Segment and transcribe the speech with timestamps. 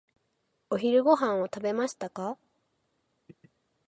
[0.71, 2.39] お昼ご飯を食べましたか？